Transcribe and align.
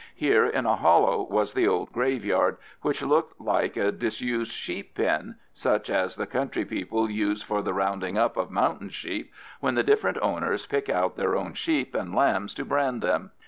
Here 0.15 0.47
in 0.47 0.65
a 0.65 0.77
hollow 0.77 1.21
was 1.29 1.53
the 1.53 1.67
old 1.67 1.91
graveyard, 1.93 2.57
which 2.81 3.03
looked 3.03 3.39
like 3.39 3.77
a 3.77 3.91
disused 3.91 4.51
sheep 4.51 4.95
pen, 4.95 5.35
such 5.53 5.91
as 5.91 6.15
the 6.15 6.25
country 6.25 6.65
people 6.65 7.07
use 7.07 7.43
for 7.43 7.61
the 7.61 7.71
rounding 7.75 8.17
up 8.17 8.35
of 8.35 8.49
mountain 8.49 8.89
sheep 8.89 9.31
when 9.59 9.75
the 9.75 9.83
different 9.83 10.17
owners 10.19 10.65
pick 10.65 10.89
out 10.89 11.17
their 11.17 11.35
own 11.35 11.53
sheep 11.53 11.93
and 11.93 12.15
lambs 12.15 12.55
to 12.55 12.65
brand 12.65 13.03
them. 13.03 13.29